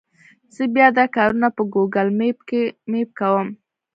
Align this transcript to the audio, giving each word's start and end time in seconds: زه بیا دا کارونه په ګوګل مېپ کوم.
زه 0.55 0.63
بیا 0.73 0.87
دا 0.97 1.05
کارونه 1.15 1.47
په 1.55 1.61
ګوګل 1.73 2.07
مېپ 2.91 3.09
کوم. 3.19 3.47